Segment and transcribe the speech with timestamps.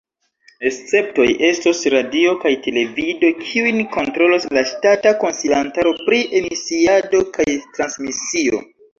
[0.67, 8.63] Esceptoj estos radio kaj televido, kiujn kontrolos la ŝtata Konsilantaro pri Emisiado kaj Transmisio.